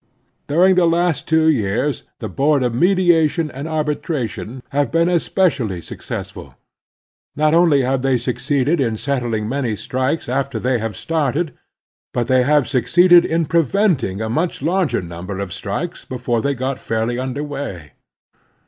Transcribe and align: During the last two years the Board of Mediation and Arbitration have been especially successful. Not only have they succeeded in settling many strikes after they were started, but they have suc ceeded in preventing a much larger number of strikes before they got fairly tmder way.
During 0.47 0.73
the 0.73 0.87
last 0.87 1.27
two 1.27 1.47
years 1.47 2.01
the 2.17 2.27
Board 2.27 2.63
of 2.63 2.73
Mediation 2.73 3.51
and 3.51 3.67
Arbitration 3.67 4.63
have 4.69 4.89
been 4.91 5.07
especially 5.07 5.79
successful. 5.79 6.55
Not 7.35 7.53
only 7.53 7.83
have 7.83 8.01
they 8.01 8.17
succeeded 8.17 8.79
in 8.81 8.97
settling 8.97 9.47
many 9.47 9.75
strikes 9.75 10.27
after 10.27 10.57
they 10.57 10.81
were 10.81 10.93
started, 10.93 11.53
but 12.15 12.25
they 12.25 12.41
have 12.41 12.67
suc 12.67 12.85
ceeded 12.85 13.23
in 13.25 13.45
preventing 13.45 14.23
a 14.23 14.27
much 14.27 14.63
larger 14.63 15.03
number 15.03 15.37
of 15.37 15.53
strikes 15.53 16.03
before 16.03 16.41
they 16.41 16.55
got 16.55 16.79
fairly 16.79 17.17
tmder 17.17 17.47
way. 17.47 17.91